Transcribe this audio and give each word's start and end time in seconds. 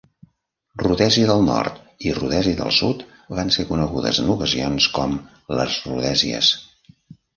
Rodesia 0.83 1.27
del 1.31 1.43
Nord 1.49 2.07
i 2.07 2.13
Rodesia 2.19 2.55
del 2.63 2.73
Sud 2.79 3.03
van 3.41 3.53
ser 3.57 3.67
conegudes, 3.73 4.23
en 4.25 4.33
ocasions, 4.37 4.89
com 4.99 5.15
"les 5.59 5.77
Rodesies". 5.91 6.51